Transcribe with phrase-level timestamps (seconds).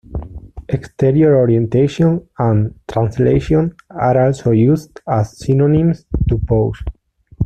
[0.67, 6.81] "Exterior orientation" and "Translation" are also used as synonyms to pose.